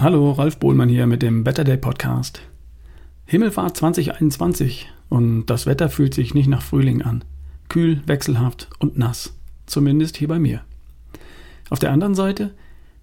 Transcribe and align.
Hallo, 0.00 0.30
Ralf 0.30 0.58
Bohlmann 0.58 0.88
hier 0.88 1.08
mit 1.08 1.22
dem 1.22 1.42
Better 1.42 1.64
Day 1.64 1.76
Podcast. 1.76 2.40
Himmelfahrt 3.26 3.76
2021 3.76 4.88
und 5.08 5.46
das 5.46 5.66
Wetter 5.66 5.88
fühlt 5.88 6.14
sich 6.14 6.34
nicht 6.34 6.46
nach 6.46 6.62
Frühling 6.62 7.02
an. 7.02 7.24
Kühl, 7.68 8.00
wechselhaft 8.06 8.70
und 8.78 8.96
nass. 8.96 9.36
Zumindest 9.66 10.16
hier 10.16 10.28
bei 10.28 10.38
mir. 10.38 10.60
Auf 11.68 11.80
der 11.80 11.90
anderen 11.90 12.14
Seite, 12.14 12.54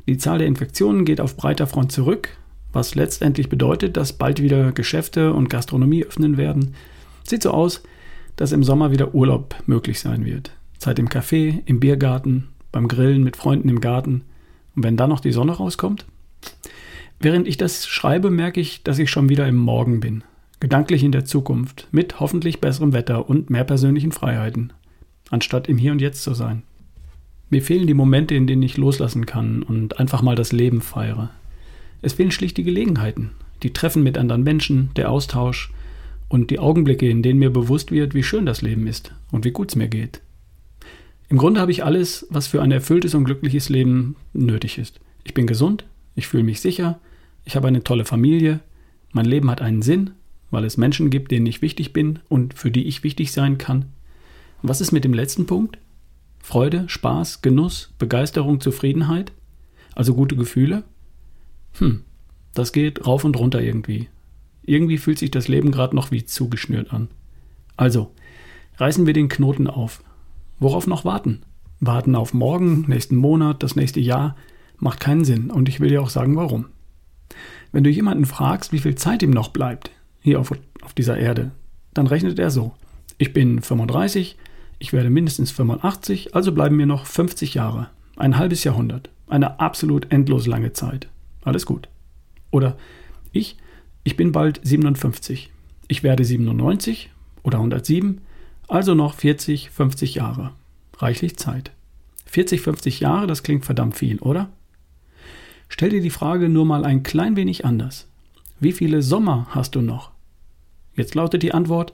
die 0.07 0.17
Zahl 0.17 0.37
der 0.37 0.47
Infektionen 0.47 1.03
geht 1.03 1.19
auf 1.19 1.35
breiter 1.35 1.67
Front 1.67 1.91
zurück, 1.91 2.29
was 2.71 2.95
letztendlich 2.95 3.49
bedeutet, 3.49 3.97
dass 3.97 4.13
bald 4.13 4.41
wieder 4.41 4.71
Geschäfte 4.71 5.33
und 5.33 5.49
Gastronomie 5.49 6.05
öffnen 6.05 6.37
werden. 6.37 6.75
Sieht 7.25 7.43
so 7.43 7.51
aus, 7.51 7.83
dass 8.37 8.53
im 8.53 8.63
Sommer 8.63 8.91
wieder 8.91 9.13
Urlaub 9.13 9.53
möglich 9.65 9.99
sein 9.99 10.23
wird. 10.23 10.51
Zeit 10.77 10.97
im 10.97 11.09
Café, 11.09 11.61
im 11.65 11.81
Biergarten, 11.81 12.47
beim 12.71 12.87
Grillen 12.87 13.25
mit 13.25 13.35
Freunden 13.35 13.67
im 13.67 13.81
Garten. 13.81 14.21
Und 14.77 14.83
wenn 14.85 14.95
dann 14.95 15.09
noch 15.09 15.19
die 15.19 15.33
Sonne 15.33 15.51
rauskommt? 15.51 16.05
Während 17.19 17.47
ich 17.47 17.57
das 17.57 17.87
schreibe, 17.87 18.29
merke 18.29 18.59
ich, 18.59 18.83
dass 18.83 18.99
ich 18.99 19.09
schon 19.09 19.29
wieder 19.29 19.47
im 19.47 19.55
Morgen 19.55 19.99
bin. 19.99 20.23
Gedanklich 20.59 21.03
in 21.03 21.11
der 21.11 21.25
Zukunft, 21.25 21.87
mit 21.91 22.19
hoffentlich 22.19 22.61
besserem 22.61 22.93
Wetter 22.93 23.29
und 23.29 23.49
mehr 23.49 23.63
persönlichen 23.63 24.11
Freiheiten, 24.11 24.73
anstatt 25.29 25.67
im 25.67 25.77
Hier 25.77 25.91
und 25.91 26.01
Jetzt 26.01 26.23
zu 26.23 26.33
sein. 26.33 26.63
Mir 27.49 27.61
fehlen 27.61 27.87
die 27.87 27.93
Momente, 27.93 28.35
in 28.35 28.47
denen 28.47 28.63
ich 28.63 28.77
loslassen 28.77 29.25
kann 29.25 29.63
und 29.63 29.99
einfach 29.99 30.21
mal 30.21 30.35
das 30.35 30.51
Leben 30.51 30.81
feiere. 30.81 31.29
Es 32.01 32.13
fehlen 32.13 32.31
schlicht 32.31 32.57
die 32.57 32.63
Gelegenheiten, 32.63 33.31
die 33.63 33.73
Treffen 33.73 34.03
mit 34.03 34.17
anderen 34.17 34.43
Menschen, 34.43 34.89
der 34.95 35.11
Austausch 35.11 35.71
und 36.27 36.49
die 36.49 36.59
Augenblicke, 36.59 37.09
in 37.09 37.21
denen 37.21 37.39
mir 37.39 37.51
bewusst 37.51 37.91
wird, 37.91 38.13
wie 38.13 38.23
schön 38.23 38.45
das 38.45 38.61
Leben 38.61 38.87
ist 38.87 39.13
und 39.31 39.45
wie 39.45 39.51
gut 39.51 39.69
es 39.69 39.75
mir 39.75 39.87
geht. 39.87 40.21
Im 41.29 41.37
Grunde 41.37 41.59
habe 41.59 41.71
ich 41.71 41.83
alles, 41.83 42.27
was 42.29 42.47
für 42.47 42.61
ein 42.61 42.71
erfülltes 42.71 43.15
und 43.15 43.25
glückliches 43.25 43.69
Leben 43.69 44.15
nötig 44.33 44.77
ist. 44.77 44.99
Ich 45.23 45.33
bin 45.33 45.47
gesund, 45.47 45.85
ich 46.15 46.27
fühle 46.27 46.43
mich 46.43 46.61
sicher, 46.61 46.99
ich 47.43 47.55
habe 47.55 47.67
eine 47.67 47.83
tolle 47.83 48.05
Familie, 48.05 48.61
mein 49.11 49.25
Leben 49.25 49.49
hat 49.51 49.61
einen 49.61 49.81
Sinn, 49.81 50.11
weil 50.51 50.65
es 50.65 50.77
Menschen 50.77 51.09
gibt, 51.09 51.31
denen 51.31 51.45
ich 51.45 51.61
wichtig 51.61 51.93
bin 51.93 52.19
und 52.29 52.53
für 52.53 52.71
die 52.71 52.85
ich 52.85 53.03
wichtig 53.03 53.31
sein 53.31 53.57
kann. 53.57 53.85
was 54.61 54.81
ist 54.81 54.91
mit 54.91 55.03
dem 55.03 55.13
letzten 55.13 55.45
Punkt? 55.45 55.77
Freude, 56.39 56.85
Spaß, 56.87 57.41
Genuss, 57.41 57.93
Begeisterung, 57.97 58.61
Zufriedenheit? 58.61 59.31
Also 59.93 60.13
gute 60.15 60.35
Gefühle? 60.35 60.83
Hm, 61.79 62.03
das 62.53 62.71
geht 62.71 63.05
rauf 63.05 63.23
und 63.23 63.37
runter 63.37 63.61
irgendwie. 63.61 64.09
Irgendwie 64.63 64.97
fühlt 64.97 65.19
sich 65.19 65.31
das 65.31 65.47
Leben 65.47 65.71
gerade 65.71 65.95
noch 65.95 66.11
wie 66.11 66.25
zugeschnürt 66.25 66.93
an. 66.93 67.09
Also, 67.77 68.11
reißen 68.77 69.05
wir 69.05 69.13
den 69.13 69.29
Knoten 69.29 69.67
auf. 69.67 70.03
Worauf 70.59 70.87
noch 70.87 71.05
warten? 71.05 71.43
Warten 71.79 72.15
auf 72.15 72.33
morgen, 72.33 72.85
nächsten 72.87 73.15
Monat, 73.15 73.61
das 73.61 73.75
nächste 73.75 73.99
Jahr? 73.99 74.35
Macht 74.77 74.99
keinen 74.99 75.25
Sinn 75.25 75.51
und 75.51 75.69
ich 75.69 75.79
will 75.79 75.89
dir 75.89 76.01
auch 76.01 76.09
sagen, 76.09 76.35
warum. 76.35 76.65
Wenn 77.71 77.83
du 77.83 77.89
jemanden 77.89 78.25
fragst, 78.25 78.71
wie 78.71 78.79
viel 78.79 78.95
Zeit 78.95 79.23
ihm 79.23 79.31
noch 79.31 79.49
bleibt, 79.49 79.91
hier 80.21 80.39
auf, 80.39 80.51
auf 80.81 80.93
dieser 80.93 81.17
Erde, 81.17 81.51
dann 81.93 82.07
rechnet 82.07 82.39
er 82.39 82.51
so. 82.51 82.73
Ich 83.17 83.33
bin 83.33 83.61
35, 83.61 84.37
ich 84.79 84.93
werde 84.93 85.09
mindestens 85.09 85.51
85, 85.51 86.35
also 86.35 86.51
bleiben 86.51 86.75
mir 86.75 86.85
noch 86.85 87.05
50 87.05 87.53
Jahre, 87.53 87.89
ein 88.17 88.37
halbes 88.37 88.63
Jahrhundert, 88.63 89.09
eine 89.27 89.59
absolut 89.59 90.11
endlos 90.11 90.47
lange 90.47 90.73
Zeit. 90.73 91.07
Alles 91.43 91.65
gut. 91.65 91.89
Oder 92.51 92.77
ich, 93.31 93.57
ich 94.03 94.17
bin 94.17 94.31
bald 94.31 94.59
57, 94.63 95.51
ich 95.87 96.03
werde 96.03 96.25
97 96.25 97.09
oder 97.43 97.57
107, 97.57 98.21
also 98.67 98.95
noch 98.95 99.13
40, 99.13 99.69
50 99.69 100.15
Jahre. 100.15 100.51
Reichlich 100.97 101.37
Zeit. 101.37 101.71
40, 102.25 102.61
50 102.61 102.99
Jahre, 102.99 103.27
das 103.27 103.43
klingt 103.43 103.65
verdammt 103.65 103.95
viel, 103.95 104.19
oder? 104.19 104.49
Stell 105.69 105.89
dir 105.89 106.01
die 106.01 106.09
Frage 106.09 106.49
nur 106.49 106.65
mal 106.65 106.85
ein 106.85 107.03
klein 107.03 107.35
wenig 107.35 107.65
anders. 107.65 108.07
Wie 108.59 108.71
viele 108.71 109.01
Sommer 109.01 109.47
hast 109.49 109.75
du 109.75 109.81
noch? 109.81 110.11
Jetzt 110.95 111.15
lautet 111.15 111.43
die 111.43 111.53
Antwort, 111.53 111.93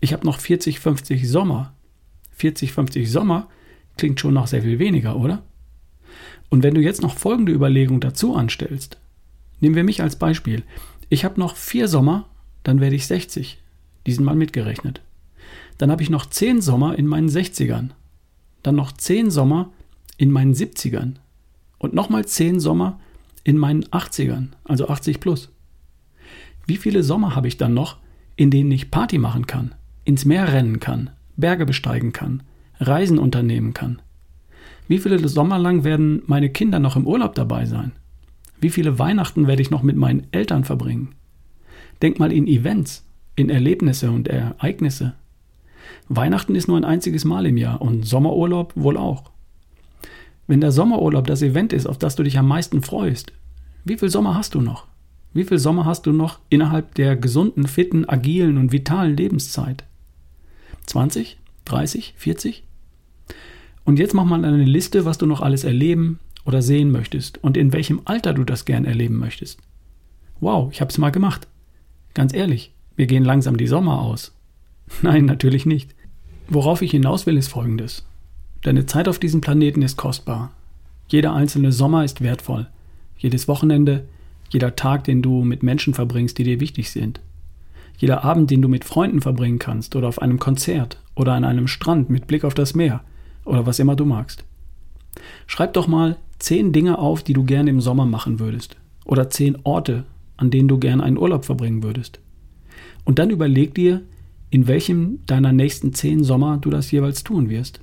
ich 0.00 0.12
habe 0.12 0.26
noch 0.26 0.38
40, 0.38 0.80
50 0.80 1.28
Sommer. 1.28 1.72
40, 2.32 2.72
50 2.72 3.10
Sommer 3.10 3.48
klingt 3.96 4.20
schon 4.20 4.34
noch 4.34 4.46
sehr 4.46 4.62
viel 4.62 4.78
weniger, 4.78 5.16
oder? 5.16 5.42
Und 6.50 6.62
wenn 6.62 6.74
du 6.74 6.82
jetzt 6.82 7.00
noch 7.00 7.16
folgende 7.16 7.52
Überlegung 7.52 8.00
dazu 8.00 8.34
anstellst, 8.34 8.98
nehmen 9.60 9.76
wir 9.76 9.84
mich 9.84 10.02
als 10.02 10.16
Beispiel. 10.16 10.62
Ich 11.08 11.24
habe 11.24 11.40
noch 11.40 11.56
vier 11.56 11.88
Sommer, 11.88 12.28
dann 12.62 12.80
werde 12.80 12.96
ich 12.96 13.06
60. 13.06 13.58
Diesen 14.06 14.24
mal 14.24 14.36
mitgerechnet. 14.36 15.00
Dann 15.78 15.90
habe 15.90 16.02
ich 16.02 16.10
noch 16.10 16.26
10 16.26 16.60
Sommer 16.60 16.98
in 16.98 17.06
meinen 17.06 17.28
60ern. 17.28 17.90
Dann 18.62 18.74
noch 18.74 18.92
10 18.92 19.30
Sommer 19.30 19.70
in 20.18 20.30
meinen 20.30 20.54
70ern 20.54 21.14
und 21.84 21.94
nochmal 21.94 22.24
zehn 22.24 22.60
Sommer 22.60 22.98
in 23.44 23.58
meinen 23.58 23.84
80ern, 23.84 24.48
also 24.64 24.88
80 24.88 25.20
plus. 25.20 25.52
Wie 26.66 26.76
viele 26.76 27.02
Sommer 27.02 27.36
habe 27.36 27.48
ich 27.48 27.58
dann 27.58 27.74
noch, 27.74 27.98
in 28.36 28.50
denen 28.50 28.72
ich 28.72 28.90
Party 28.90 29.18
machen 29.18 29.46
kann, 29.46 29.74
ins 30.04 30.24
Meer 30.24 30.52
rennen 30.52 30.80
kann, 30.80 31.10
Berge 31.36 31.66
besteigen 31.66 32.12
kann, 32.12 32.42
Reisen 32.80 33.18
unternehmen 33.18 33.74
kann? 33.74 34.00
Wie 34.88 34.98
viele 34.98 35.26
Sommer 35.28 35.58
lang 35.58 35.84
werden 35.84 36.22
meine 36.26 36.50
Kinder 36.50 36.78
noch 36.78 36.96
im 36.96 37.06
Urlaub 37.06 37.34
dabei 37.34 37.66
sein? 37.66 37.92
Wie 38.60 38.70
viele 38.70 38.98
Weihnachten 38.98 39.46
werde 39.46 39.62
ich 39.62 39.70
noch 39.70 39.82
mit 39.82 39.96
meinen 39.96 40.26
Eltern 40.32 40.64
verbringen? 40.64 41.14
Denk 42.02 42.18
mal 42.18 42.32
in 42.32 42.46
Events, 42.46 43.04
in 43.36 43.50
Erlebnisse 43.50 44.10
und 44.10 44.28
Ereignisse. 44.28 45.14
Weihnachten 46.08 46.54
ist 46.54 46.68
nur 46.68 46.76
ein 46.76 46.84
einziges 46.84 47.24
Mal 47.24 47.46
im 47.46 47.56
Jahr 47.56 47.82
und 47.82 48.06
Sommerurlaub 48.06 48.72
wohl 48.74 48.96
auch. 48.96 49.33
Wenn 50.46 50.60
der 50.60 50.72
Sommerurlaub 50.72 51.26
das 51.26 51.42
Event 51.42 51.72
ist, 51.72 51.86
auf 51.86 51.98
das 51.98 52.16
du 52.16 52.22
dich 52.22 52.38
am 52.38 52.48
meisten 52.48 52.82
freust, 52.82 53.32
wie 53.84 53.96
viel 53.96 54.10
Sommer 54.10 54.34
hast 54.34 54.54
du 54.54 54.60
noch? 54.60 54.86
Wie 55.32 55.44
viel 55.44 55.58
Sommer 55.58 55.84
hast 55.84 56.06
du 56.06 56.12
noch 56.12 56.38
innerhalb 56.48 56.94
der 56.94 57.16
gesunden, 57.16 57.66
fitten, 57.66 58.08
agilen 58.08 58.56
und 58.56 58.72
vitalen 58.72 59.16
Lebenszeit? 59.16 59.84
20? 60.86 61.38
30? 61.64 62.14
40? 62.16 62.62
Und 63.84 63.98
jetzt 63.98 64.14
mach 64.14 64.24
mal 64.24 64.44
eine 64.44 64.64
Liste, 64.64 65.04
was 65.04 65.18
du 65.18 65.26
noch 65.26 65.40
alles 65.40 65.64
erleben 65.64 66.18
oder 66.44 66.62
sehen 66.62 66.90
möchtest 66.90 67.42
und 67.42 67.56
in 67.56 67.72
welchem 67.72 68.02
Alter 68.04 68.32
du 68.32 68.44
das 68.44 68.64
gern 68.64 68.84
erleben 68.84 69.18
möchtest. 69.18 69.58
Wow, 70.40 70.70
ich 70.72 70.80
hab's 70.80 70.98
mal 70.98 71.10
gemacht. 71.10 71.48
Ganz 72.14 72.32
ehrlich, 72.32 72.72
mir 72.96 73.06
gehen 73.06 73.24
langsam 73.24 73.56
die 73.56 73.66
Sommer 73.66 74.00
aus. 74.00 74.34
Nein, 75.02 75.24
natürlich 75.24 75.66
nicht. 75.66 75.94
Worauf 76.48 76.82
ich 76.82 76.90
hinaus 76.90 77.26
will, 77.26 77.36
ist 77.36 77.48
folgendes. 77.48 78.04
Deine 78.64 78.86
Zeit 78.86 79.08
auf 79.08 79.18
diesem 79.18 79.42
Planeten 79.42 79.82
ist 79.82 79.98
kostbar. 79.98 80.50
Jeder 81.08 81.34
einzelne 81.34 81.70
Sommer 81.70 82.02
ist 82.02 82.22
wertvoll. 82.22 82.66
Jedes 83.18 83.46
Wochenende, 83.46 84.04
jeder 84.48 84.74
Tag, 84.74 85.04
den 85.04 85.20
du 85.20 85.44
mit 85.44 85.62
Menschen 85.62 85.92
verbringst, 85.92 86.38
die 86.38 86.44
dir 86.44 86.60
wichtig 86.60 86.90
sind. 86.90 87.20
Jeder 87.98 88.24
Abend, 88.24 88.50
den 88.50 88.62
du 88.62 88.68
mit 88.68 88.86
Freunden 88.86 89.20
verbringen 89.20 89.58
kannst 89.58 89.96
oder 89.96 90.08
auf 90.08 90.22
einem 90.22 90.38
Konzert 90.38 90.98
oder 91.14 91.34
an 91.34 91.44
einem 91.44 91.68
Strand 91.68 92.08
mit 92.08 92.26
Blick 92.26 92.42
auf 92.42 92.54
das 92.54 92.74
Meer 92.74 93.02
oder 93.44 93.66
was 93.66 93.78
immer 93.80 93.96
du 93.96 94.06
magst. 94.06 94.44
Schreib 95.46 95.74
doch 95.74 95.86
mal 95.86 96.16
zehn 96.38 96.72
Dinge 96.72 96.98
auf, 96.98 97.22
die 97.22 97.34
du 97.34 97.44
gerne 97.44 97.68
im 97.68 97.82
Sommer 97.82 98.06
machen 98.06 98.40
würdest 98.40 98.76
oder 99.04 99.28
zehn 99.28 99.58
Orte, 99.64 100.04
an 100.38 100.50
denen 100.50 100.68
du 100.68 100.78
gerne 100.78 101.02
einen 101.02 101.18
Urlaub 101.18 101.44
verbringen 101.44 101.82
würdest. 101.82 102.18
Und 103.04 103.18
dann 103.18 103.28
überleg 103.28 103.74
dir, 103.74 104.00
in 104.48 104.66
welchem 104.68 105.18
deiner 105.26 105.52
nächsten 105.52 105.92
zehn 105.92 106.24
Sommer 106.24 106.56
du 106.56 106.70
das 106.70 106.90
jeweils 106.90 107.24
tun 107.24 107.50
wirst. 107.50 107.80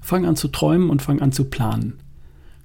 Fang 0.00 0.26
an 0.26 0.36
zu 0.36 0.48
träumen 0.48 0.90
und 0.90 1.02
fang 1.02 1.20
an 1.20 1.32
zu 1.32 1.44
planen. 1.44 1.98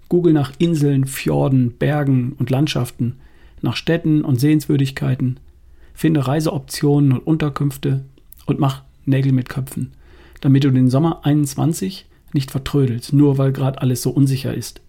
Google 0.09 0.33
nach 0.33 0.53
Inseln, 0.57 1.05
Fjorden, 1.05 1.71
Bergen 1.77 2.33
und 2.37 2.49
Landschaften, 2.49 3.17
nach 3.61 3.75
Städten 3.75 4.23
und 4.23 4.39
Sehenswürdigkeiten. 4.39 5.39
Finde 5.93 6.27
Reiseoptionen 6.27 7.11
und 7.11 7.19
Unterkünfte 7.19 8.05
und 8.45 8.59
mach 8.59 8.83
Nägel 9.05 9.31
mit 9.31 9.49
Köpfen, 9.49 9.93
damit 10.41 10.63
du 10.63 10.71
den 10.71 10.89
Sommer 10.89 11.25
21 11.25 12.05
nicht 12.33 12.51
vertrödelst, 12.51 13.13
nur 13.13 13.37
weil 13.37 13.51
gerade 13.51 13.81
alles 13.81 14.01
so 14.01 14.11
unsicher 14.11 14.53
ist. 14.53 14.81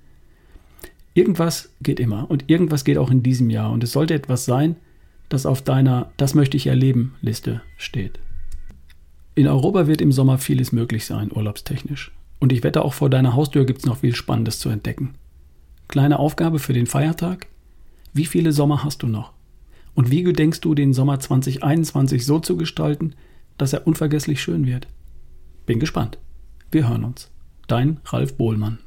Irgendwas 1.14 1.70
geht 1.80 2.00
immer 2.00 2.30
und 2.30 2.44
irgendwas 2.48 2.84
geht 2.84 2.98
auch 2.98 3.10
in 3.10 3.22
diesem 3.22 3.48
Jahr 3.48 3.72
und 3.72 3.82
es 3.82 3.92
sollte 3.92 4.14
etwas 4.14 4.44
sein, 4.44 4.76
das 5.28 5.46
auf 5.46 5.62
deiner 5.62 6.12
Das 6.16 6.34
möchte 6.34 6.56
ich 6.56 6.66
erleben 6.66 7.14
Liste 7.22 7.62
steht. 7.78 8.18
In 9.34 9.46
Europa 9.46 9.86
wird 9.86 10.00
im 10.00 10.12
Sommer 10.12 10.38
vieles 10.38 10.72
möglich 10.72 11.06
sein, 11.06 11.30
urlaubstechnisch. 11.32 12.12
Und 12.38 12.52
ich 12.52 12.62
wette, 12.62 12.84
auch 12.84 12.94
vor 12.94 13.10
deiner 13.10 13.34
Haustür 13.34 13.64
gibt 13.64 13.80
es 13.80 13.86
noch 13.86 13.98
viel 13.98 14.14
Spannendes 14.14 14.58
zu 14.58 14.68
entdecken. 14.68 15.14
Kleine 15.88 16.18
Aufgabe 16.18 16.58
für 16.58 16.72
den 16.72 16.86
Feiertag. 16.86 17.46
Wie 18.12 18.26
viele 18.26 18.52
Sommer 18.52 18.84
hast 18.84 19.02
du 19.02 19.06
noch? 19.06 19.32
Und 19.94 20.10
wie 20.10 20.22
gedenkst 20.22 20.64
du, 20.64 20.74
den 20.74 20.92
Sommer 20.92 21.20
2021 21.20 22.26
so 22.26 22.38
zu 22.38 22.56
gestalten, 22.56 23.14
dass 23.56 23.72
er 23.72 23.86
unvergesslich 23.86 24.42
schön 24.42 24.66
wird? 24.66 24.88
Bin 25.64 25.80
gespannt. 25.80 26.18
Wir 26.70 26.88
hören 26.88 27.04
uns. 27.04 27.30
Dein 27.66 28.00
Ralf 28.04 28.36
Bohlmann. 28.36 28.78